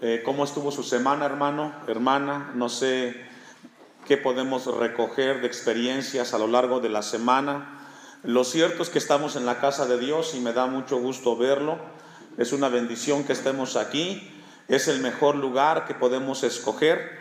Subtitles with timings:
[0.00, 2.52] eh, cómo estuvo su semana, hermano, hermana.
[2.54, 3.14] No sé
[4.06, 7.80] qué podemos recoger de experiencias a lo largo de la semana.
[8.22, 11.36] Lo cierto es que estamos en la casa de Dios y me da mucho gusto
[11.36, 11.78] verlo.
[12.38, 14.32] Es una bendición que estemos aquí.
[14.68, 17.18] Es el mejor lugar que podemos escoger.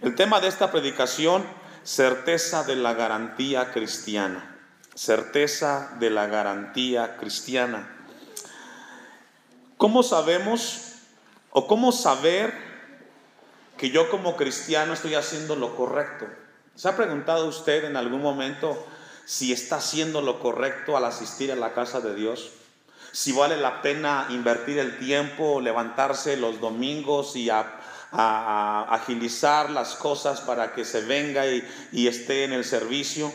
[0.00, 1.44] El tema de esta predicación,
[1.82, 4.54] certeza de la garantía cristiana
[4.94, 7.90] certeza de la garantía cristiana.
[9.76, 10.93] ¿Cómo sabemos
[11.54, 12.52] o cómo saber
[13.78, 16.26] que yo como cristiano estoy haciendo lo correcto?
[16.74, 18.84] ¿Se ha preguntado usted en algún momento
[19.24, 22.50] si está haciendo lo correcto al asistir a la casa de Dios?
[23.12, 27.48] Si vale la pena invertir el tiempo, levantarse los domingos y
[28.10, 33.32] agilizar las cosas para que se venga y, y esté en el servicio.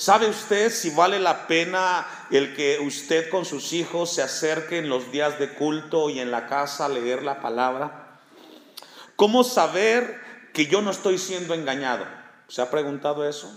[0.00, 5.12] ¿Sabe usted si vale la pena el que usted con sus hijos se acerquen los
[5.12, 8.18] días de culto y en la casa a leer la palabra?
[9.14, 10.18] ¿Cómo saber
[10.54, 12.06] que yo no estoy siendo engañado?
[12.48, 13.54] ¿Se ha preguntado eso?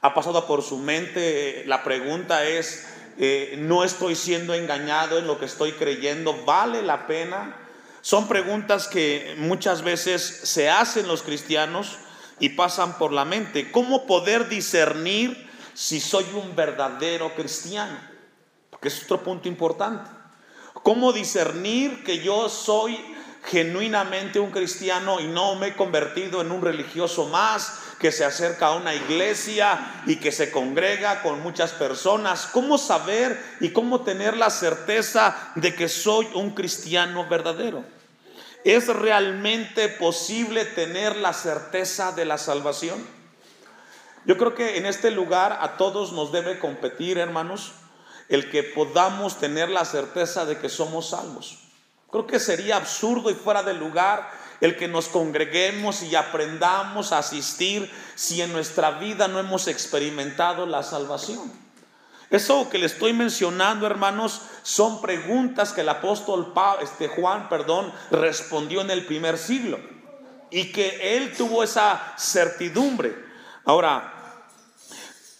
[0.00, 1.64] ¿Ha pasado por su mente?
[1.66, 2.86] La pregunta es,
[3.18, 6.44] eh, ¿no estoy siendo engañado en lo que estoy creyendo?
[6.44, 7.56] ¿Vale la pena?
[8.00, 11.98] Son preguntas que muchas veces se hacen los cristianos
[12.38, 13.72] y pasan por la mente.
[13.72, 15.47] ¿Cómo poder discernir
[15.78, 17.96] si soy un verdadero cristiano,
[18.68, 20.10] porque es otro punto importante.
[20.82, 22.98] ¿Cómo discernir que yo soy
[23.44, 28.66] genuinamente un cristiano y no me he convertido en un religioso más que se acerca
[28.66, 32.48] a una iglesia y que se congrega con muchas personas?
[32.52, 37.84] ¿Cómo saber y cómo tener la certeza de que soy un cristiano verdadero?
[38.64, 43.17] ¿Es realmente posible tener la certeza de la salvación?
[44.28, 47.72] Yo creo que en este lugar a todos nos debe competir, hermanos,
[48.28, 51.60] el que podamos tener la certeza de que somos salvos.
[52.10, 57.18] Creo que sería absurdo y fuera de lugar el que nos congreguemos y aprendamos a
[57.20, 61.50] asistir si en nuestra vida no hemos experimentado la salvación.
[62.28, 66.52] Eso que le estoy mencionando, hermanos, son preguntas que el apóstol
[66.82, 69.78] este Juan, perdón, respondió en el primer siglo
[70.50, 73.26] y que él tuvo esa certidumbre.
[73.64, 74.17] Ahora,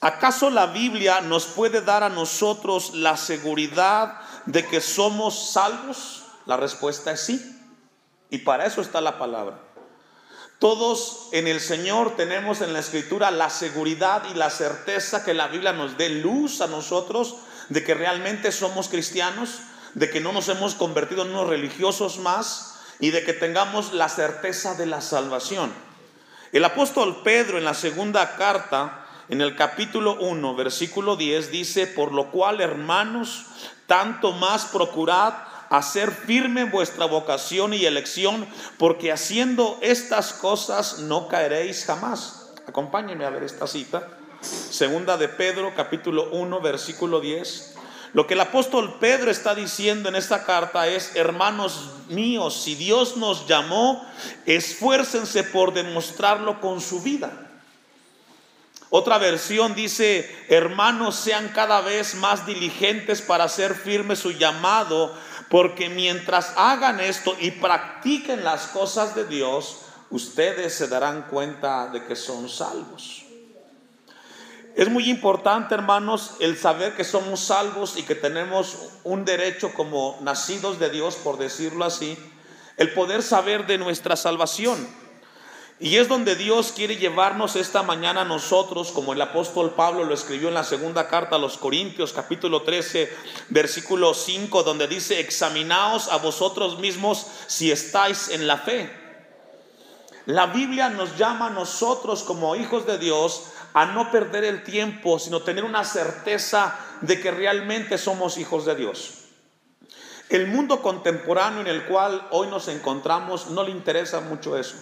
[0.01, 6.23] ¿Acaso la Biblia nos puede dar a nosotros la seguridad de que somos salvos?
[6.47, 7.55] La respuesta es sí.
[8.31, 9.59] Y para eso está la palabra.
[10.61, 15.49] Todos en el Señor tenemos en la Escritura la seguridad y la certeza que la
[15.49, 17.37] Biblia nos dé luz a nosotros
[17.69, 19.61] de que realmente somos cristianos,
[19.95, 24.09] de que no nos hemos convertido en unos religiosos más y de que tengamos la
[24.09, 25.73] certeza de la salvación.
[26.53, 32.13] El apóstol Pedro en la segunda carta en el capítulo 1, versículo 10 dice, por
[32.13, 33.45] lo cual, hermanos,
[33.87, 35.35] tanto más procurad
[35.69, 38.47] hacer firme vuestra vocación y elección,
[38.79, 42.53] porque haciendo estas cosas no caeréis jamás.
[42.67, 44.09] Acompáñenme a ver esta cita.
[44.41, 47.75] Segunda de Pedro, capítulo 1, versículo 10.
[48.15, 53.19] Lo que el apóstol Pedro está diciendo en esta carta es, hermanos míos, si Dios
[53.19, 54.07] nos llamó,
[54.47, 57.48] esfuércense por demostrarlo con su vida.
[58.91, 65.15] Otra versión dice, hermanos, sean cada vez más diligentes para hacer firme su llamado,
[65.51, 72.05] porque mientras hagan esto y practiquen las cosas de Dios, ustedes se darán cuenta de
[72.05, 73.25] que son salvos.
[74.75, 80.17] Es muy importante, hermanos, el saber que somos salvos y que tenemos un derecho como
[80.23, 82.17] nacidos de Dios, por decirlo así,
[82.77, 84.89] el poder saber de nuestra salvación.
[85.81, 90.13] Y es donde Dios quiere llevarnos esta mañana a nosotros, como el apóstol Pablo lo
[90.13, 93.09] escribió en la segunda carta a los Corintios, capítulo 13,
[93.51, 98.91] versículo 5, donde dice, examinaos a vosotros mismos si estáis en la fe.
[100.27, 105.21] La Biblia nos llama a nosotros como hijos de Dios a no perder el tiempo,
[105.21, 109.27] sino tener una certeza de que realmente somos hijos de Dios.
[110.29, 114.77] El mundo contemporáneo en el cual hoy nos encontramos no le interesa mucho eso.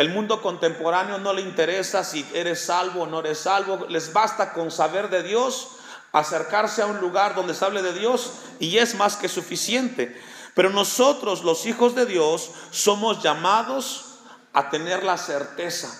[0.00, 3.84] El mundo contemporáneo no le interesa si eres salvo o no eres salvo.
[3.90, 5.72] Les basta con saber de Dios,
[6.10, 10.18] acercarse a un lugar donde se hable de Dios y es más que suficiente.
[10.54, 14.14] Pero nosotros, los hijos de Dios, somos llamados
[14.54, 15.94] a tener la certeza.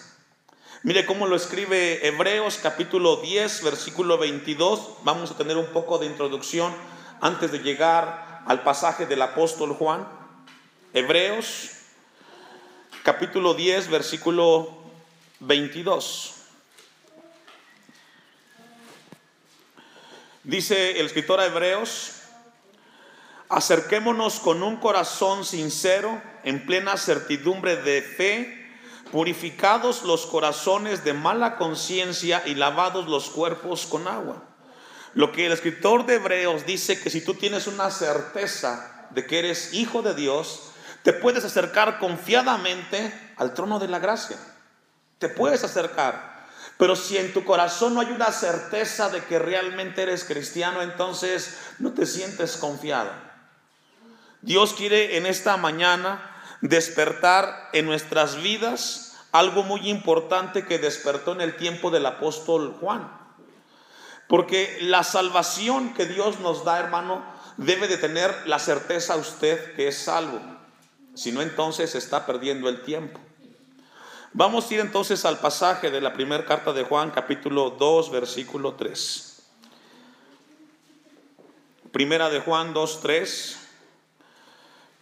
[0.82, 4.94] Mire cómo lo escribe Hebreos capítulo 10, versículo 22.
[5.02, 6.74] Vamos a tener un poco de introducción
[7.20, 10.08] antes de llegar al pasaje del apóstol Juan.
[10.94, 11.72] Hebreos
[13.02, 14.76] capítulo 10, versículo
[15.40, 16.34] 22.
[20.44, 22.12] Dice el escritor a Hebreos,
[23.48, 28.70] acerquémonos con un corazón sincero, en plena certidumbre de fe,
[29.10, 34.44] purificados los corazones de mala conciencia y lavados los cuerpos con agua.
[35.14, 39.40] Lo que el escritor de Hebreos dice que si tú tienes una certeza de que
[39.40, 40.69] eres hijo de Dios,
[41.02, 44.36] te puedes acercar confiadamente al trono de la gracia.
[45.18, 46.46] Te puedes acercar.
[46.76, 51.58] Pero si en tu corazón no hay una certeza de que realmente eres cristiano, entonces
[51.78, 53.10] no te sientes confiado.
[54.42, 61.40] Dios quiere en esta mañana despertar en nuestras vidas algo muy importante que despertó en
[61.40, 63.10] el tiempo del apóstol Juan.
[64.28, 67.24] Porque la salvación que Dios nos da, hermano,
[67.56, 70.40] debe de tener la certeza usted que es salvo.
[71.20, 73.20] Si no, entonces está perdiendo el tiempo.
[74.32, 78.72] Vamos a ir entonces al pasaje de la primera carta de Juan, capítulo 2, versículo
[78.72, 79.42] 3.
[81.92, 83.58] Primera de Juan 2, 3.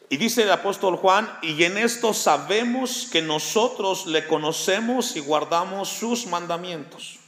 [0.09, 5.89] Y dice el apóstol Juan, y en esto sabemos que nosotros le conocemos y guardamos
[5.89, 7.21] sus mandamientos.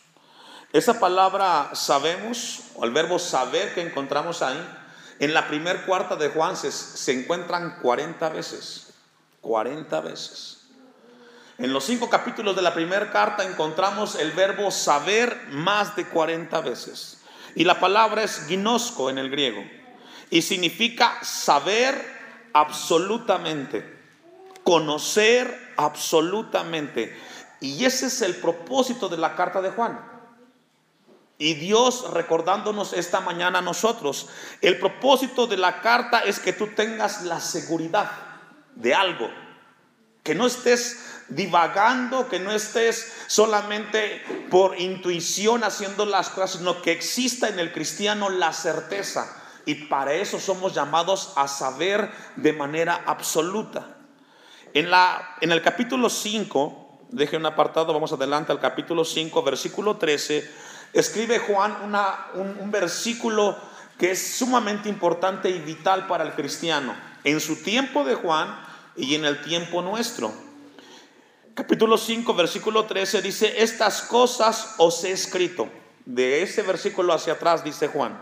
[0.73, 4.59] Esa palabra sabemos, o el verbo saber que encontramos ahí,
[5.21, 8.95] en la primera cuarta de Juan se, se encuentran 40 veces.
[9.43, 10.63] 40 veces.
[11.59, 16.59] En los cinco capítulos de la primera carta encontramos el verbo saber más de 40
[16.63, 17.21] veces.
[17.55, 19.63] Y la palabra es ginosco en el griego.
[20.31, 22.03] Y significa saber
[22.55, 23.85] absolutamente,
[24.65, 27.15] conocer absolutamente.
[27.61, 30.01] Y ese es el propósito de la carta de Juan.
[31.41, 34.29] Y Dios recordándonos esta mañana a nosotros,
[34.61, 38.13] el propósito de la carta es que tú tengas la seguridad
[38.75, 39.31] de algo,
[40.23, 46.93] que no estés divagando, que no estés solamente por intuición haciendo las cosas, sino que
[46.93, 49.35] exista en el cristiano la certeza.
[49.65, 53.97] Y para eso somos llamados a saber de manera absoluta.
[54.75, 59.97] En, la, en el capítulo 5, deje un apartado, vamos adelante al capítulo 5, versículo
[59.97, 63.57] 13, escribe Juan un, un versículo
[63.99, 66.97] que es sumamente importante y vital para el cristiano.
[67.23, 68.59] En su tiempo de Juan
[68.97, 70.33] y en el tiempo nuestro.
[71.55, 75.69] Capítulo 5, versículo 13 dice, estas cosas os he escrito.
[76.07, 78.19] De ese versículo hacia atrás dice Juan,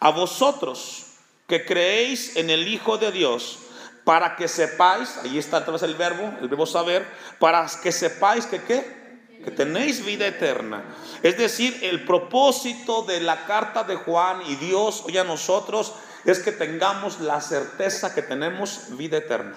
[0.00, 1.06] a vosotros
[1.46, 3.58] que creéis en el Hijo de Dios,
[4.04, 7.06] para que sepáis, ahí está otra vez el verbo, el verbo saber,
[7.38, 9.05] para que sepáis que qué,
[9.46, 10.82] que tenéis vida eterna.
[11.22, 15.92] Es decir, el propósito de la carta de Juan y Dios hoy a nosotros
[16.24, 19.54] es que tengamos la certeza que tenemos vida eterna.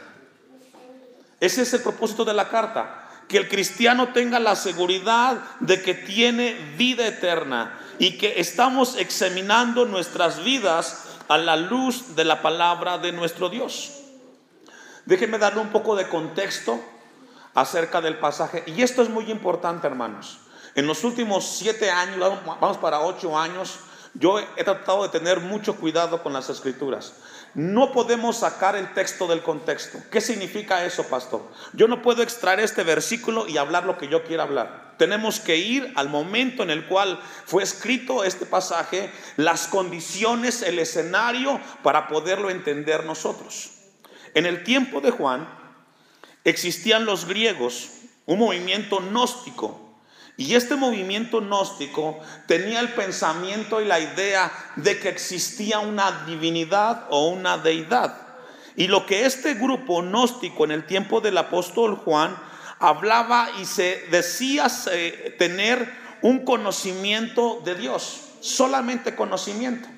[1.40, 3.10] Ese es el propósito de la carta.
[3.28, 9.88] Que el cristiano tenga la seguridad de que tiene vida eterna y que estamos examinando
[9.88, 13.92] nuestras vidas a la luz de la palabra de nuestro Dios.
[15.08, 16.80] Déjenme darle un poco de contexto
[17.54, 18.64] acerca del pasaje.
[18.68, 20.40] Y esto es muy importante, hermanos.
[20.76, 23.80] En los últimos siete años, vamos para ocho años,
[24.14, 27.14] yo he tratado de tener mucho cuidado con las escrituras.
[27.56, 30.00] No podemos sacar el texto del contexto.
[30.12, 31.42] ¿Qué significa eso, pastor?
[31.74, 34.96] Yo no puedo extraer este versículo y hablar lo que yo quiera hablar.
[34.98, 40.78] Tenemos que ir al momento en el cual fue escrito este pasaje, las condiciones, el
[40.78, 43.72] escenario para poderlo entender nosotros.
[44.36, 45.59] En el tiempo de Juan
[46.44, 47.90] existían los griegos,
[48.26, 49.90] un movimiento gnóstico
[50.40, 52.18] y este movimiento gnóstico
[52.48, 58.16] tenía el pensamiento y la idea de que existía una divinidad o una deidad.
[58.78, 62.38] Y lo que este grupo gnóstico en el tiempo del apóstol Juan
[62.80, 64.68] hablaba y se decía
[65.38, 69.90] tener un conocimiento de Dios, solamente conocimiento.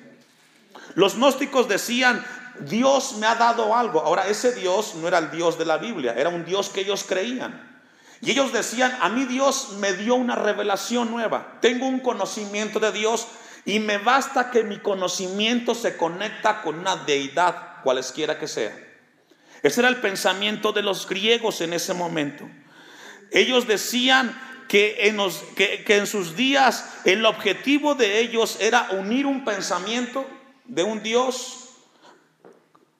[0.96, 2.26] Los gnósticos decían,
[2.60, 4.00] Dios me ha dado algo.
[4.00, 7.04] Ahora, ese Dios no era el Dios de la Biblia, era un Dios que ellos
[7.06, 7.70] creían.
[8.20, 12.92] Y ellos decían, a mí Dios me dio una revelación nueva, tengo un conocimiento de
[12.92, 13.26] Dios
[13.64, 18.72] y me basta que mi conocimiento se conecta con una deidad, cualesquiera que sea.
[19.62, 22.48] Ese era el pensamiento de los griegos en ese momento.
[23.32, 25.18] Ellos decían que en,
[25.56, 30.26] que, que en sus días el objetivo de ellos era unir un pensamiento
[30.64, 31.61] de un Dios,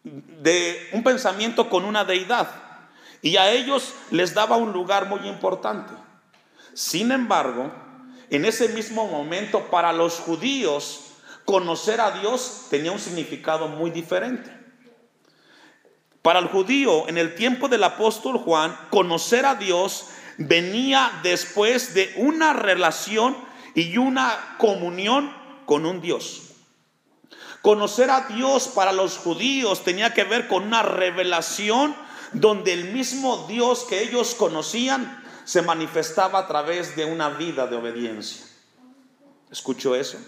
[0.04, 2.48] de un pensamiento con una deidad.
[3.20, 5.92] Y a ellos les daba un lugar muy importante.
[6.74, 7.70] Sin embargo,
[8.30, 11.12] en ese mismo momento para los judíos
[11.44, 14.50] conocer a Dios tenía un significado muy diferente.
[16.22, 22.12] Para el judío en el tiempo del apóstol Juan, conocer a Dios venía después de
[22.16, 23.36] una relación
[23.74, 25.34] y una comunión
[25.66, 26.51] con un Dios.
[27.62, 31.94] Conocer a Dios para los judíos tenía que ver con una revelación
[32.32, 37.76] donde el mismo Dios que ellos conocían se manifestaba a través de una vida de
[37.76, 38.44] obediencia.
[39.50, 40.18] ¿Escuchó eso?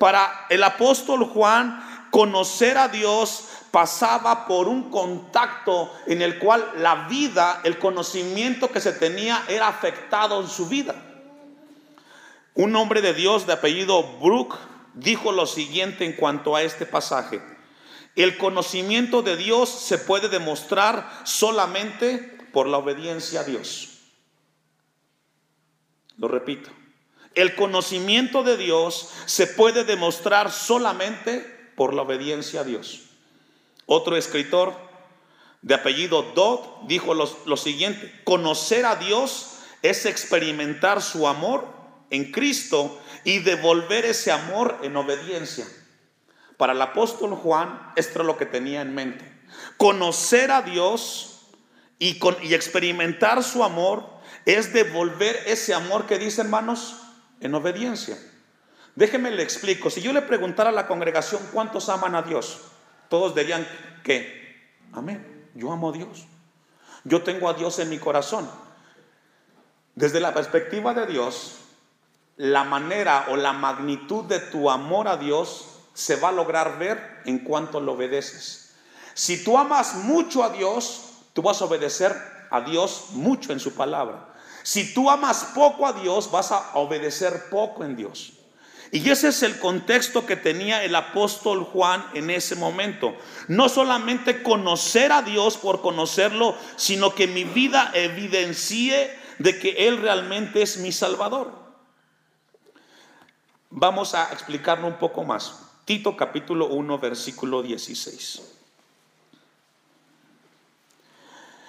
[0.00, 7.06] Para el apóstol Juan, conocer a Dios pasaba por un contacto en el cual la
[7.08, 10.94] vida, el conocimiento que se tenía era afectado en su vida.
[12.54, 14.56] Un hombre de Dios de apellido Brook
[14.96, 17.40] dijo lo siguiente en cuanto a este pasaje.
[18.16, 22.18] El conocimiento de Dios se puede demostrar solamente
[22.52, 23.90] por la obediencia a Dios.
[26.16, 26.70] Lo repito.
[27.34, 31.40] El conocimiento de Dios se puede demostrar solamente
[31.76, 33.02] por la obediencia a Dios.
[33.84, 34.74] Otro escritor
[35.60, 41.68] de apellido Dodd dijo lo, siguiente, conocer a Dios es experimentar su amor
[42.08, 45.66] en Cristo y devolver ese amor en obediencia.
[46.56, 49.28] Para el apóstol Juan, esto es lo que tenía en mente.
[49.76, 51.48] Conocer a Dios
[51.98, 54.08] y, y experimentar su amor
[54.44, 56.98] es devolver ese amor que dice, hermanos,
[57.40, 58.16] en obediencia.
[58.94, 59.90] Déjeme le explico.
[59.90, 62.60] Si yo le preguntara a la congregación cuántos aman a Dios,
[63.08, 63.66] todos dirían
[64.04, 66.26] que, amén, yo amo a Dios.
[67.02, 68.48] Yo tengo a Dios en mi corazón.
[69.96, 71.65] Desde la perspectiva de Dios,
[72.36, 77.22] la manera o la magnitud de tu amor a Dios se va a lograr ver
[77.24, 78.74] en cuanto lo obedeces.
[79.14, 82.14] Si tú amas mucho a Dios, tú vas a obedecer
[82.50, 84.34] a Dios mucho en su palabra.
[84.62, 88.32] Si tú amas poco a Dios, vas a obedecer poco en Dios.
[88.92, 93.16] Y ese es el contexto que tenía el apóstol Juan en ese momento.
[93.48, 100.00] No solamente conocer a Dios por conocerlo, sino que mi vida evidencie de que Él
[100.02, 101.65] realmente es mi Salvador.
[103.78, 105.60] Vamos a explicarlo un poco más.
[105.84, 108.40] Tito capítulo 1, versículo 16.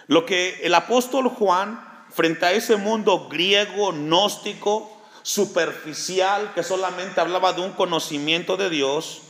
[0.08, 4.90] Lo que el apóstol Juan, frente a ese mundo griego, gnóstico,
[5.22, 9.24] superficial, que solamente hablaba de un conocimiento de Dios,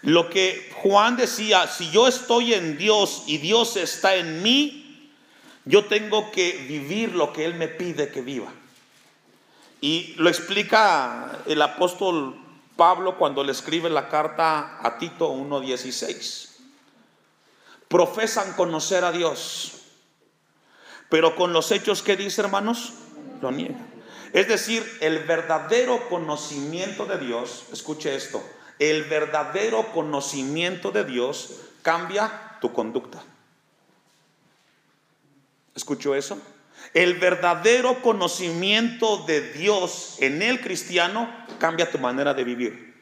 [0.00, 5.12] lo que Juan decía, si yo estoy en Dios y Dios está en mí,
[5.66, 8.50] yo tengo que vivir lo que Él me pide que viva.
[9.84, 12.34] Y lo explica el apóstol
[12.74, 16.48] Pablo cuando le escribe la carta a Tito 1.16.
[17.86, 19.82] Profesan conocer a Dios,
[21.10, 22.94] pero con los hechos que dice, hermanos,
[23.42, 23.86] lo niegan.
[24.32, 28.42] Es decir, el verdadero conocimiento de Dios, escuche esto,
[28.78, 33.22] el verdadero conocimiento de Dios cambia tu conducta.
[35.74, 36.40] ¿Escuchó eso?
[36.92, 41.28] El verdadero conocimiento de Dios en el cristiano
[41.58, 42.94] cambia tu manera de vivir.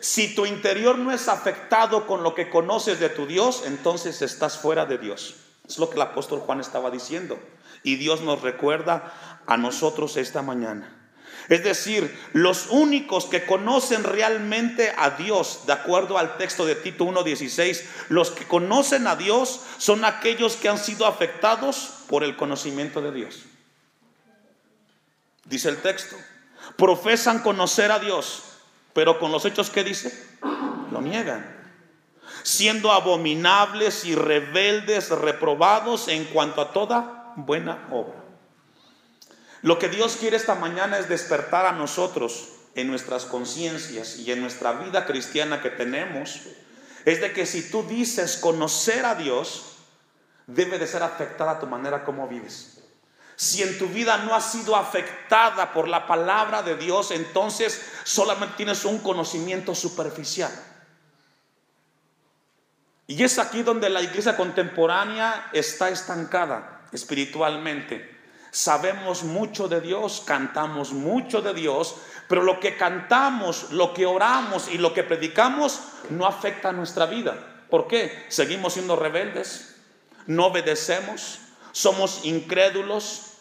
[0.00, 4.58] Si tu interior no es afectado con lo que conoces de tu Dios, entonces estás
[4.58, 5.36] fuera de Dios.
[5.66, 7.38] Es lo que el apóstol Juan estaba diciendo.
[7.82, 11.03] Y Dios nos recuerda a nosotros esta mañana.
[11.48, 17.04] Es decir, los únicos que conocen realmente a Dios, de acuerdo al texto de Tito
[17.04, 23.02] 1.16, los que conocen a Dios son aquellos que han sido afectados por el conocimiento
[23.02, 23.42] de Dios.
[25.44, 26.16] Dice el texto,
[26.78, 28.44] profesan conocer a Dios,
[28.94, 30.26] pero con los hechos que dice,
[30.90, 31.44] lo niegan,
[32.42, 38.23] siendo abominables y rebeldes, reprobados en cuanto a toda buena obra.
[39.64, 44.42] Lo que Dios quiere esta mañana es despertar a nosotros en nuestras conciencias y en
[44.42, 46.42] nuestra vida cristiana que tenemos,
[47.06, 49.78] es de que si tú dices conocer a Dios,
[50.46, 52.82] debe de ser afectada tu manera como vives.
[53.36, 58.56] Si en tu vida no ha sido afectada por la palabra de Dios, entonces solamente
[58.58, 60.52] tienes un conocimiento superficial.
[63.06, 68.13] Y es aquí donde la iglesia contemporánea está estancada espiritualmente
[68.54, 71.96] sabemos mucho de Dios, cantamos mucho de Dios,
[72.28, 75.80] pero lo que cantamos, lo que oramos y lo que predicamos
[76.10, 77.66] no afecta a nuestra vida.
[77.68, 78.26] ¿Por qué?
[78.28, 79.74] Seguimos siendo rebeldes,
[80.28, 81.40] no obedecemos,
[81.72, 83.32] somos incrédulos,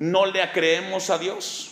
[0.00, 1.70] no le creemos a Dios.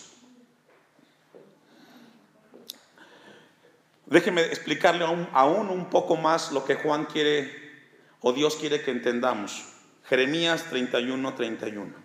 [4.07, 7.51] Déjeme explicarle aún, aún, un poco más lo que Juan quiere
[8.21, 9.65] o Dios quiere que entendamos.
[10.05, 12.04] Jeremías 31, 31.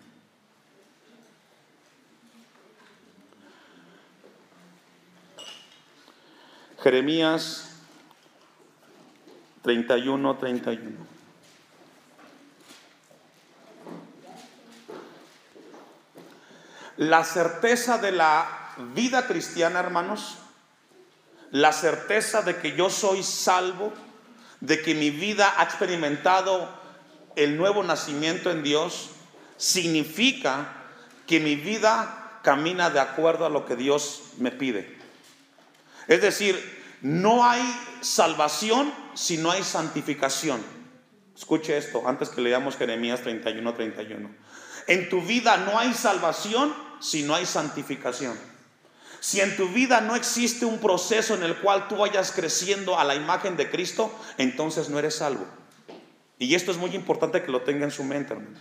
[6.82, 7.68] Jeremías
[9.62, 10.90] 31, 31.
[16.96, 20.38] La certeza de la vida cristiana, hermanos,
[21.50, 23.92] la certeza de que yo soy salvo,
[24.60, 26.66] de que mi vida ha experimentado
[27.36, 29.10] el nuevo nacimiento en Dios,
[29.58, 30.72] significa
[31.26, 34.99] que mi vida camina de acuerdo a lo que Dios me pide.
[36.08, 36.58] Es decir,
[37.02, 37.62] no hay
[38.00, 40.62] salvación si no hay santificación.
[41.36, 44.30] Escuche esto antes que leamos Jeremías 31, 31.
[44.86, 48.38] En tu vida no hay salvación si no hay santificación.
[49.20, 53.04] Si en tu vida no existe un proceso en el cual tú vayas creciendo a
[53.04, 55.46] la imagen de Cristo, entonces no eres salvo.
[56.38, 58.58] Y esto es muy importante que lo tenga en su mente, hermano.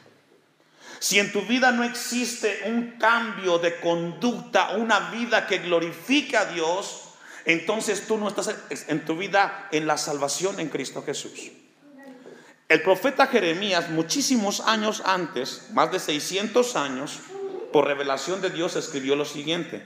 [1.00, 6.46] Si en tu vida no existe un cambio de conducta, una vida que glorifique a
[6.46, 7.09] Dios,
[7.50, 8.54] entonces tú no estás
[8.88, 11.50] en tu vida en la salvación en Cristo Jesús.
[12.68, 17.22] El profeta Jeremías, muchísimos años antes, más de 600 años,
[17.74, 19.84] por revelación de Dios, escribió lo siguiente.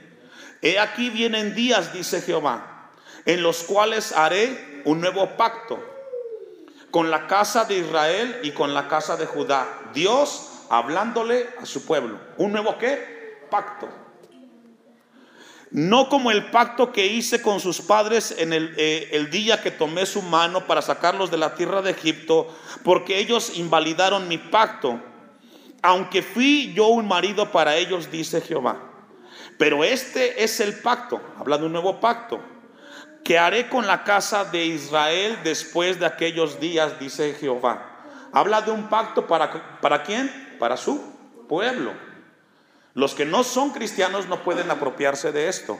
[0.60, 2.90] He aquí vienen días, dice Jehová,
[3.24, 5.82] en los cuales haré un nuevo pacto
[6.90, 9.66] con la casa de Israel y con la casa de Judá.
[9.94, 12.20] Dios hablándole a su pueblo.
[12.36, 13.38] ¿Un nuevo qué?
[13.50, 14.03] Pacto.
[15.74, 19.72] No como el pacto que hice con sus padres en el, eh, el, día que
[19.72, 22.46] tomé su mano para sacarlos de la tierra de Egipto,
[22.84, 25.02] porque ellos invalidaron mi pacto,
[25.82, 28.88] aunque fui yo un marido para ellos, dice Jehová.
[29.58, 32.40] Pero este es el pacto, habla de un nuevo pacto,
[33.24, 38.06] que haré con la casa de Israel después de aquellos días, dice Jehová.
[38.32, 40.56] Habla de un pacto para, ¿para quién?
[40.60, 41.02] Para su
[41.48, 42.13] pueblo.
[42.94, 45.78] Los que no son cristianos no pueden apropiarse de esto.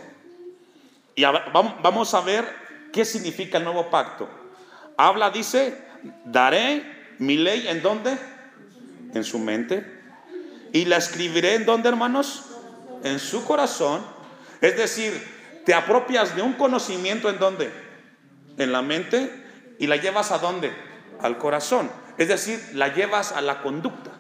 [1.14, 2.44] Y vamos a ver
[2.92, 4.28] qué significa el nuevo pacto.
[4.97, 5.78] Habla, dice,
[6.25, 8.18] daré mi ley en dónde?
[9.14, 10.02] En su mente.
[10.73, 12.50] Y la escribiré en dónde, hermanos?
[13.04, 14.02] en su corazón,
[14.61, 17.71] es decir, te apropias de un conocimiento en dónde?
[18.56, 20.75] En la mente y la llevas a dónde?
[21.21, 21.90] Al corazón.
[22.16, 24.12] Es decir, la llevas a la conducta,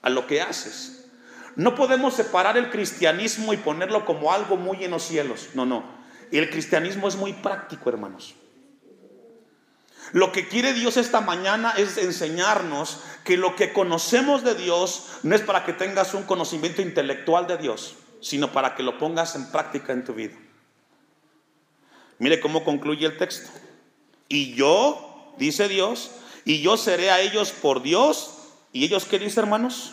[0.00, 1.03] a lo que haces.
[1.56, 5.50] No podemos separar el cristianismo y ponerlo como algo muy en los cielos.
[5.54, 5.84] No, no.
[6.30, 8.34] El cristianismo es muy práctico, hermanos.
[10.12, 15.34] Lo que quiere Dios esta mañana es enseñarnos que lo que conocemos de Dios no
[15.34, 19.52] es para que tengas un conocimiento intelectual de Dios sino para que lo pongas en
[19.52, 20.34] práctica en tu vida.
[22.18, 23.50] Mire cómo concluye el texto.
[24.28, 26.10] Y yo, dice Dios,
[26.46, 28.30] y yo seré a ellos por Dios.
[28.72, 29.92] ¿Y ellos qué dice, hermanos?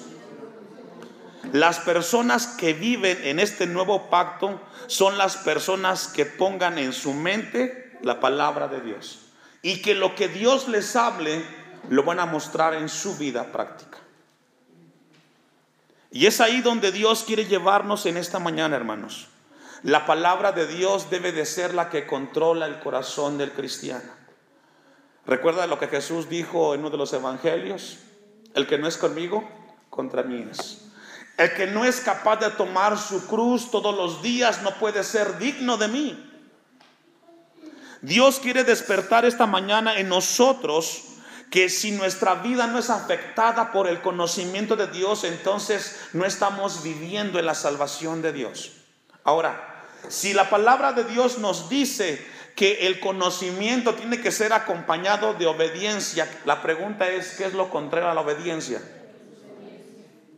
[1.52, 7.14] Las personas que viven en este nuevo pacto son las personas que pongan en su
[7.14, 9.20] mente la palabra de Dios.
[9.62, 11.44] Y que lo que Dios les hable
[11.90, 13.98] lo van a mostrar en su vida práctica.
[16.10, 19.28] Y es ahí donde Dios quiere llevarnos en esta mañana, hermanos.
[19.84, 24.12] La palabra de Dios debe de ser la que controla el corazón del cristiano.
[25.26, 27.98] ¿Recuerda lo que Jesús dijo en uno de los evangelios?
[28.54, 29.50] El que no es conmigo,
[29.90, 30.91] contra mí es.
[31.38, 35.38] El que no es capaz de tomar su cruz todos los días no puede ser
[35.38, 36.32] digno de mí.
[38.02, 41.04] Dios quiere despertar esta mañana en nosotros
[41.52, 46.82] que si nuestra vida no es afectada por el conocimiento de Dios, entonces no estamos
[46.82, 48.72] viviendo en la salvación de Dios.
[49.24, 55.34] Ahora, si la palabra de Dios nos dice que el conocimiento tiene que ser acompañado
[55.34, 58.82] de obediencia, la pregunta es, ¿qué es lo contrario a la obediencia?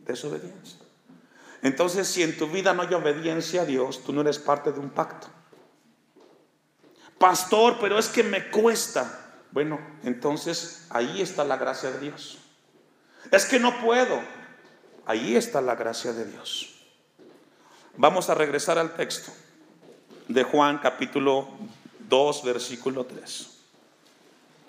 [0.04, 0.83] Desobediencia.
[1.64, 4.78] Entonces, si en tu vida no hay obediencia a Dios, tú no eres parte de
[4.78, 5.28] un pacto.
[7.18, 9.38] Pastor, pero es que me cuesta.
[9.50, 12.38] Bueno, entonces ahí está la gracia de Dios.
[13.30, 14.20] Es que no puedo.
[15.06, 16.74] Ahí está la gracia de Dios.
[17.96, 19.32] Vamos a regresar al texto
[20.28, 21.48] de Juan capítulo
[22.10, 23.48] 2, versículo 3.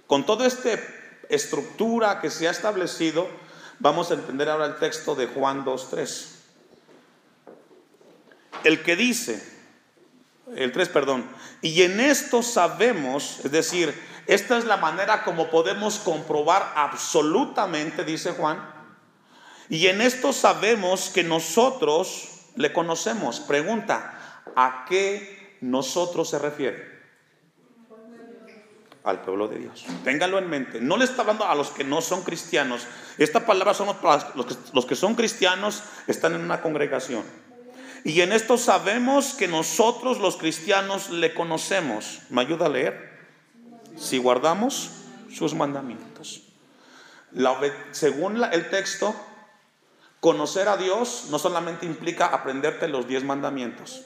[0.08, 0.80] Con toda esta
[1.28, 3.28] estructura que se ha establecido,
[3.80, 6.35] vamos a entender ahora el texto de Juan 2, 3.
[8.64, 9.44] El que dice,
[10.56, 11.30] el 3, perdón,
[11.62, 13.94] y en esto sabemos, es decir,
[14.28, 18.74] esta es la manera como podemos comprobar absolutamente, dice Juan.
[19.70, 23.40] Y en esto sabemos que nosotros le conocemos.
[23.40, 26.96] Pregunta, ¿a qué nosotros se refiere?
[29.04, 29.86] Al pueblo de Dios.
[30.04, 30.82] Téngalo en mente.
[30.82, 32.88] No le está hablando a los que no son cristianos.
[33.20, 33.88] Esta palabra son
[34.36, 37.24] los que, los que son cristianos, están en una congregación.
[38.06, 42.20] Y en esto sabemos que nosotros los cristianos le conocemos.
[42.30, 43.16] ¿Me ayuda a leer?
[43.98, 44.92] si guardamos
[45.32, 46.42] sus mandamientos.
[47.92, 49.16] según el texto,
[50.20, 54.04] conocer a Dios no solamente implica aprenderte los diez mandamientos,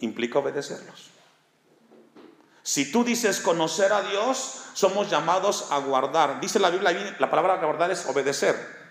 [0.00, 1.10] implica obedecerlos.
[2.62, 6.40] Si tú dices conocer a Dios, somos llamados a guardar.
[6.40, 8.81] Dice la Biblia, la palabra guardar es obedecer.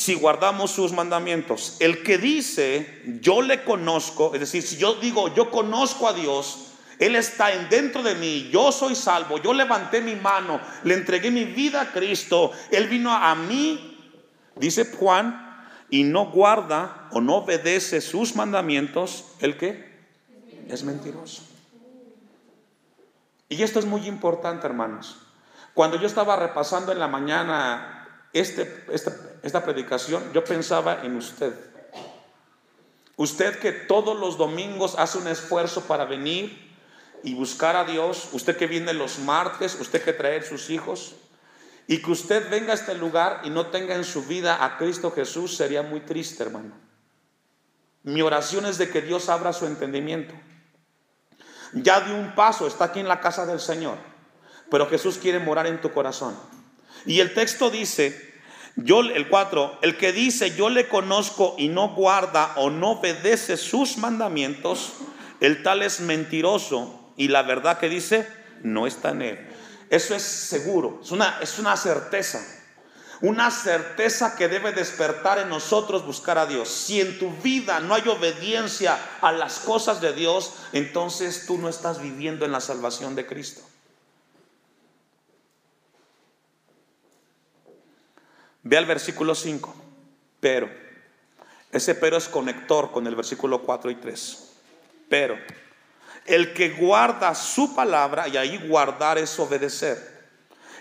[0.00, 5.34] Si guardamos sus mandamientos, el que dice yo le conozco, es decir, si yo digo
[5.34, 10.00] yo conozco a Dios, Él está en dentro de mí, yo soy salvo, yo levanté
[10.00, 14.14] mi mano, le entregué mi vida a Cristo, Él vino a mí,
[14.56, 20.00] dice Juan, y no guarda o no obedece sus mandamientos, ¿el qué?
[20.66, 21.42] Es mentiroso.
[23.50, 25.18] Y esto es muy importante, hermanos.
[25.74, 27.99] Cuando yo estaba repasando en la mañana
[28.32, 28.84] este,
[29.42, 31.52] esta, predicación, yo pensaba en usted.
[33.16, 36.70] Usted que todos los domingos hace un esfuerzo para venir
[37.22, 41.16] y buscar a Dios, usted que viene los martes, usted que trae sus hijos,
[41.86, 45.10] y que usted venga a este lugar y no tenga en su vida a Cristo
[45.10, 46.72] Jesús sería muy triste, hermano.
[48.02, 50.34] Mi oración es de que Dios abra su entendimiento.
[51.72, 53.98] Ya dio un paso, está aquí en la casa del Señor,
[54.70, 56.36] pero Jesús quiere morar en tu corazón.
[57.06, 58.30] Y el texto dice,
[58.76, 63.56] yo el 4, el que dice yo le conozco y no guarda o no obedece
[63.56, 64.92] sus mandamientos,
[65.40, 68.26] el tal es mentiroso y la verdad que dice
[68.62, 69.48] no está en él.
[69.90, 72.40] Eso es seguro, es una, es una certeza.
[73.22, 76.70] Una certeza que debe despertar en nosotros buscar a Dios.
[76.70, 81.68] Si en tu vida no hay obediencia a las cosas de Dios, entonces tú no
[81.68, 83.60] estás viviendo en la salvación de Cristo.
[88.62, 89.74] Ve al versículo 5.
[90.40, 90.70] Pero,
[91.72, 94.52] ese pero es conector con el versículo 4 y 3.
[95.08, 95.38] Pero,
[96.26, 100.20] el que guarda su palabra, y ahí guardar es obedecer.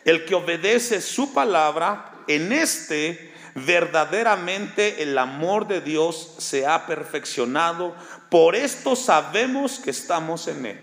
[0.05, 7.95] El que obedece su palabra, en este verdaderamente el amor de Dios se ha perfeccionado.
[8.29, 10.81] Por esto sabemos que estamos en Él.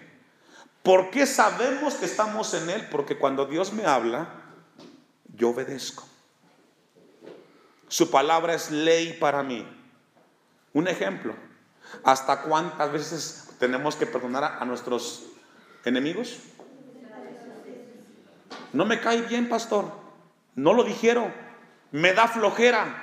[0.82, 2.88] ¿Por qué sabemos que estamos en Él?
[2.90, 4.28] Porque cuando Dios me habla,
[5.34, 6.06] yo obedezco.
[7.88, 9.66] Su palabra es ley para mí.
[10.72, 11.34] Un ejemplo.
[12.02, 15.26] ¿Hasta cuántas veces tenemos que perdonar a, nuestros
[15.84, 16.38] enemigos?
[18.72, 19.90] No me cae bien, pastor.
[20.54, 21.32] No lo dijeron.
[21.92, 23.02] Me da flojera.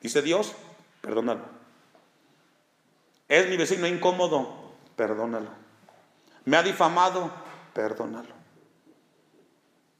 [0.00, 0.54] Dice Dios,
[1.00, 1.44] perdónalo.
[3.28, 5.50] Es mi vecino incómodo, perdónalo.
[6.44, 7.32] Me ha difamado,
[7.74, 8.35] perdónalo.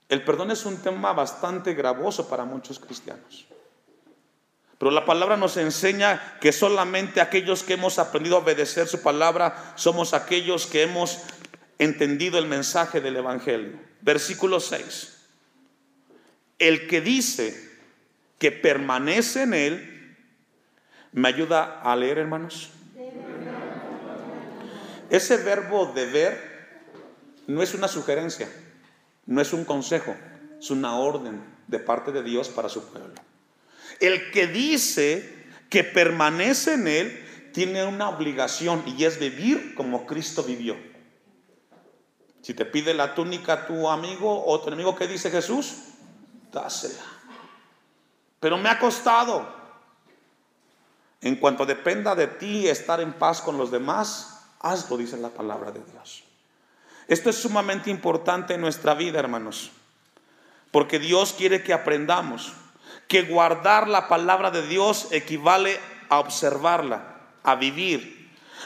[0.08, 3.46] El perdón es un tema bastante gravoso para muchos cristianos.
[4.78, 9.72] Pero la palabra nos enseña que solamente aquellos que hemos aprendido a obedecer su palabra
[9.74, 11.22] somos aquellos que hemos
[11.78, 13.72] entendido el mensaje del Evangelio.
[14.02, 15.16] Versículo 6.
[16.58, 17.70] El que dice
[18.38, 20.16] que permanece en él,
[21.12, 22.70] ¿me ayuda a leer, hermanos?
[25.08, 26.56] Ese verbo deber
[27.46, 28.48] no es una sugerencia,
[29.26, 30.14] no es un consejo,
[30.58, 33.14] es una orden de parte de Dios para su pueblo.
[34.00, 40.42] El que dice que permanece en Él tiene una obligación y es vivir como Cristo
[40.42, 40.76] vivió.
[42.42, 45.78] Si te pide la túnica tu amigo o tu enemigo, ¿qué dice Jesús?
[46.52, 47.02] Dásela.
[48.38, 49.52] Pero me ha costado.
[51.20, 55.72] En cuanto dependa de ti estar en paz con los demás, hazlo, dice la palabra
[55.72, 56.25] de Dios.
[57.08, 59.70] Esto es sumamente importante en nuestra vida, hermanos,
[60.70, 62.52] porque Dios quiere que aprendamos
[63.08, 68.16] que guardar la palabra de Dios equivale a observarla, a vivir.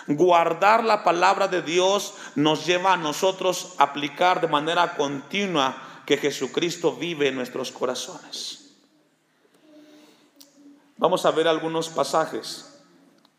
[0.07, 5.77] Guardar la palabra de Dios nos lleva a nosotros a aplicar de manera continua
[6.07, 8.77] que Jesucristo vive en nuestros corazones.
[10.97, 12.83] Vamos a ver algunos pasajes.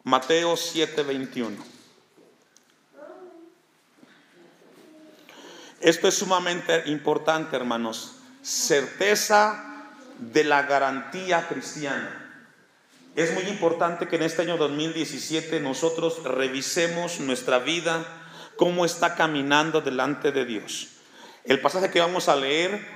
[0.03, 1.80] Mateo 7:21.
[5.81, 8.17] Esto es sumamente importante, hermanos.
[8.43, 9.87] Certeza
[10.19, 12.17] de la garantía cristiana.
[13.15, 18.05] Es muy importante que en este año 2017 nosotros revisemos nuestra vida,
[18.57, 20.89] cómo está caminando delante de Dios.
[21.45, 22.87] El pasaje que vamos a leer,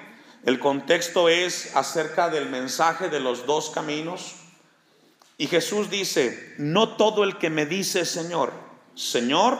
[0.46, 4.36] el contexto es acerca del mensaje de los dos caminos.
[5.40, 8.54] Y Jesús dice, no todo el que me dice Señor,
[8.94, 9.58] Señor,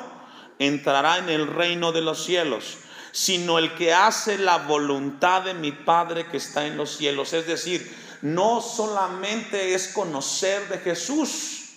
[0.60, 2.78] entrará en el reino de los cielos
[3.16, 7.32] sino el que hace la voluntad de mi Padre que está en los cielos.
[7.32, 11.70] Es decir, no solamente es conocer de Jesús,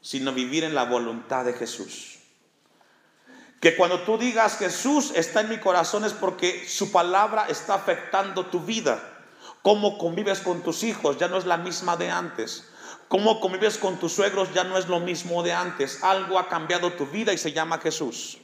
[0.00, 2.20] sino vivir en la voluntad de Jesús.
[3.60, 8.46] Que cuando tú digas Jesús está en mi corazón es porque su palabra está afectando
[8.46, 9.02] tu vida.
[9.60, 12.64] Cómo convives con tus hijos ya no es la misma de antes.
[13.08, 16.02] cómo convives con tus suegros ya no es lo mismo de antes.
[16.02, 18.39] Algo ha cambiado tu vida y se llama Jesús.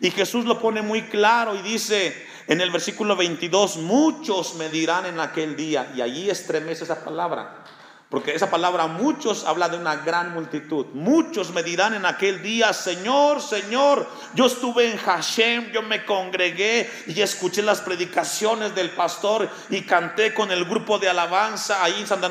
[0.00, 5.06] Y Jesús lo pone muy claro y dice en el versículo 22, muchos me dirán
[5.06, 7.64] en aquel día, y allí estremece esa palabra,
[8.08, 10.86] porque esa palabra muchos habla de una gran multitud.
[10.92, 16.88] Muchos me dirán en aquel día, Señor, Señor, yo estuve en Hashem, yo me congregué
[17.08, 22.06] y escuché las predicaciones del pastor y canté con el grupo de alabanza ahí en
[22.06, 22.30] Santa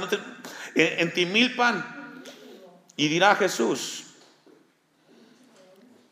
[0.76, 2.14] en, Timilpan.
[2.96, 4.05] Y dirá Jesús,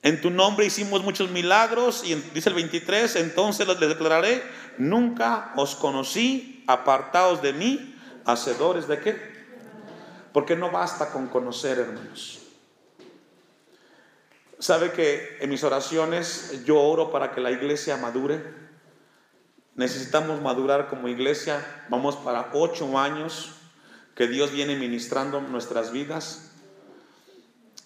[0.03, 4.43] en tu nombre hicimos muchos milagros y dice el 23, entonces les declararé,
[4.77, 9.33] nunca os conocí, apartados de mí, hacedores de qué?
[10.33, 12.41] Porque no basta con conocer, hermanos.
[14.59, 18.43] ¿Sabe que en mis oraciones yo oro para que la iglesia madure?
[19.75, 21.65] Necesitamos madurar como iglesia.
[21.87, 23.51] Vamos para ocho años
[24.15, 26.51] que Dios viene ministrando nuestras vidas.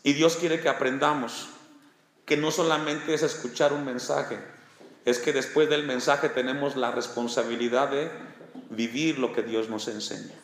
[0.02, 1.50] Y Dios quiere que aprendamos
[2.28, 4.38] que no solamente es escuchar un mensaje,
[5.06, 8.12] es que después del mensaje tenemos la responsabilidad de
[8.70, 10.36] vivir lo que Dios nos enseña.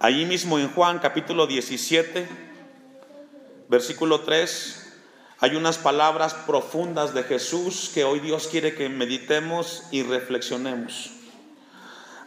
[0.00, 2.26] Allí mismo en Juan capítulo 17,
[3.68, 4.94] versículo 3,
[5.40, 11.10] hay unas palabras profundas de Jesús que hoy Dios quiere que meditemos y reflexionemos.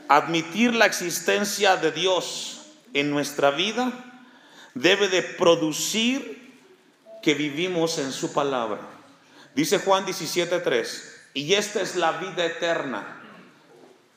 [0.08, 2.62] Admitir la existencia de Dios
[2.94, 3.92] en nuestra vida
[4.76, 6.39] debe de producir
[7.22, 8.82] que vivimos en su palabra.
[9.56, 13.22] Dice Juan 17:3, y esta es la vida eterna.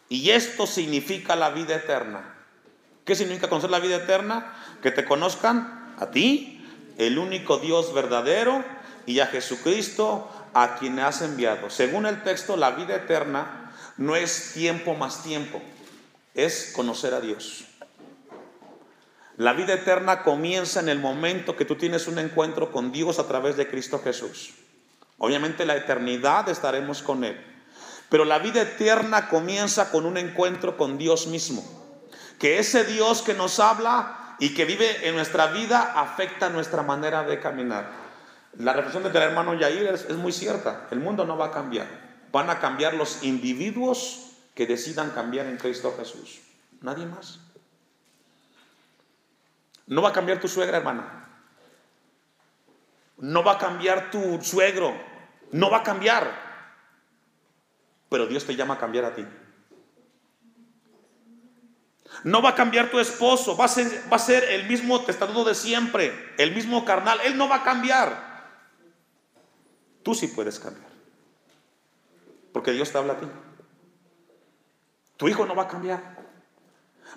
[0.09, 2.33] Y esto significa la vida eterna
[3.05, 4.55] ¿Qué significa conocer la vida eterna?
[4.81, 6.65] Que te conozcan a ti,
[6.99, 8.65] el único Dios verdadero,
[9.07, 11.69] y a Jesucristo, a quien has enviado.
[11.71, 15.61] Según el texto, la vida eterna no es tiempo más tiempo,
[16.35, 17.65] es conocer a Dios.
[19.37, 23.27] La vida eterna comienza en el momento que tú tienes un encuentro con Dios a
[23.27, 24.55] través de Cristo Jesús.
[25.19, 27.41] Obviamente la eternidad estaremos con Él.
[28.09, 31.65] Pero la vida eterna comienza con un encuentro con Dios mismo
[32.43, 37.23] que ese Dios que nos habla y que vive en nuestra vida afecta nuestra manera
[37.23, 37.89] de caminar.
[38.59, 40.89] La reflexión del hermano Yair es, es muy cierta.
[40.91, 41.87] El mundo no va a cambiar.
[42.33, 46.41] Van a cambiar los individuos que decidan cambiar en Cristo Jesús.
[46.81, 47.39] Nadie más.
[49.87, 51.29] No va a cambiar tu suegra, hermana.
[53.19, 54.95] No va a cambiar tu suegro.
[55.53, 56.31] No va a cambiar.
[58.09, 59.27] Pero Dios te llama a cambiar a ti.
[62.25, 65.45] No va a cambiar tu esposo, va a ser, va a ser el mismo testarudo
[65.45, 67.21] de siempre, el mismo carnal.
[67.25, 68.33] Él no va a cambiar.
[70.03, 70.91] Tú sí puedes cambiar.
[72.53, 73.27] Porque Dios te habla a ti.
[75.17, 76.22] Tu hijo no va a cambiar.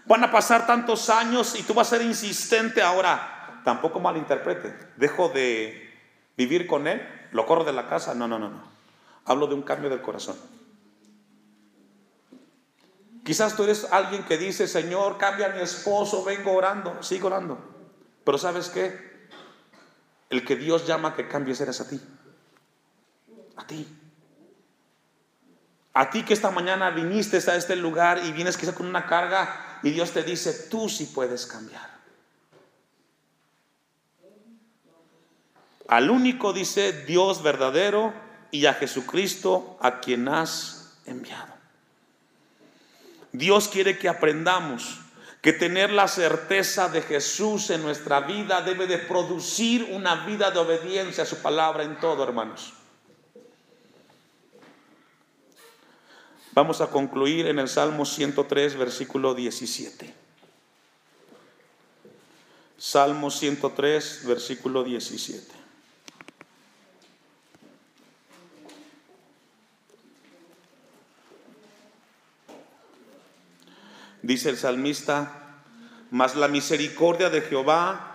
[0.07, 3.61] Van a pasar tantos años y tú vas a ser insistente ahora.
[3.63, 4.75] Tampoco malinterprete.
[4.97, 5.93] Dejo de
[6.37, 8.13] vivir con él, lo corro de la casa.
[8.13, 8.63] No, no, no, no.
[9.25, 10.35] Hablo de un cambio del corazón.
[13.23, 17.57] Quizás tú eres alguien que dice, Señor, cambia a mi esposo, vengo orando, sigo orando.
[18.23, 19.27] Pero ¿sabes qué?
[20.29, 21.99] El que Dios llama que cambies eres a ti.
[23.55, 23.87] A ti.
[25.95, 29.74] A ti que esta mañana viniste a este lugar y vienes quizás con una carga
[29.85, 31.87] y Dios te dice, tú sí puedes cambiar.
[35.87, 38.11] Al único dice Dios verdadero
[38.49, 41.53] y a Jesucristo a quien has enviado.
[43.31, 45.01] Dios quiere que aprendamos
[45.43, 50.57] que tener la certeza de Jesús en nuestra vida debe de producir una vida de
[50.57, 52.73] obediencia a su palabra en todo, hermanos.
[56.55, 60.13] Vamos a concluir en el Salmo 103, versículo 17.
[62.77, 65.53] Salmo 103, versículo 17.
[74.21, 75.59] Dice el salmista,
[76.09, 78.14] mas la misericordia de Jehová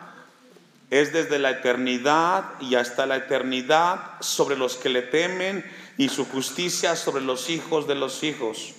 [0.91, 5.65] es desde la eternidad y hasta la eternidad sobre los que le temen
[5.97, 8.75] y su justicia sobre los hijos de los hijos.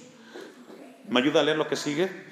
[1.08, 2.32] ¿Me ayuda a leer lo que sigue?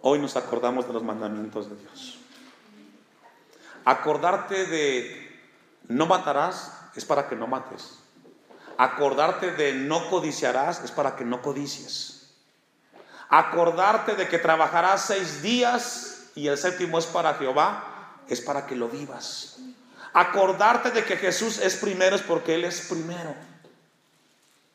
[0.00, 2.18] Hoy nos acordamos de los mandamientos de Dios.
[3.84, 5.40] Acordarte de
[5.88, 7.98] no matarás, es para que no mates.
[8.76, 12.17] Acordarte de no codiciarás es para que no codicies.
[13.28, 17.88] Acordarte de que trabajarás seis días y el séptimo es para Jehová
[18.28, 19.56] es para que lo vivas.
[20.12, 23.34] Acordarte de que Jesús es primero es porque Él es primero.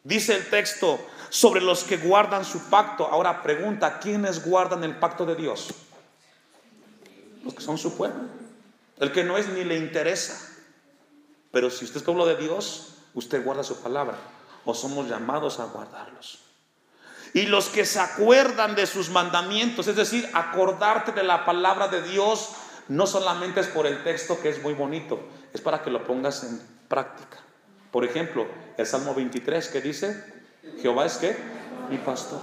[0.03, 3.07] Dice el texto sobre los que guardan su pacto.
[3.07, 5.73] Ahora pregunta, ¿quiénes guardan el pacto de Dios?
[7.43, 8.21] Los que son su pueblo.
[8.99, 10.49] El que no es ni le interesa.
[11.51, 14.17] Pero si usted es pueblo de Dios, usted guarda su palabra.
[14.65, 16.39] O somos llamados a guardarlos.
[17.33, 22.03] Y los que se acuerdan de sus mandamientos, es decir, acordarte de la palabra de
[22.03, 22.51] Dios,
[22.87, 25.19] no solamente es por el texto que es muy bonito,
[25.51, 27.39] es para que lo pongas en práctica.
[27.91, 28.45] Por ejemplo,
[28.77, 30.23] el Salmo 23 que dice,
[30.81, 31.35] Jehová es que
[31.89, 32.41] mi pastor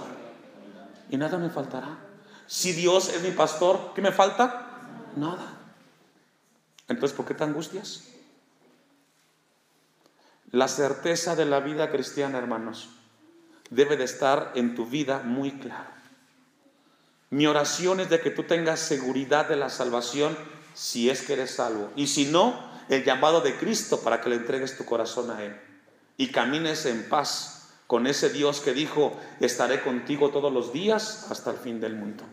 [1.11, 1.97] y nada me faltará.
[2.47, 4.79] Si Dios es mi pastor, ¿qué me falta?
[5.15, 5.57] Nada.
[6.87, 8.05] Entonces, ¿por qué te angustias?
[10.51, 12.89] La certeza de la vida cristiana, hermanos,
[13.71, 15.91] debe de estar en tu vida muy clara.
[17.31, 20.37] Mi oración es de que tú tengas seguridad de la salvación
[20.73, 21.89] si es que eres salvo.
[21.95, 25.55] Y si no, el llamado de Cristo para que le entregues tu corazón a Él
[26.17, 31.51] y camines en paz con ese Dios que dijo, estaré contigo todos los días hasta
[31.51, 32.23] el fin del mundo.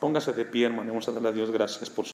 [0.00, 2.06] Póngase de pie, hermano, vamos a darle a Dios gracias por su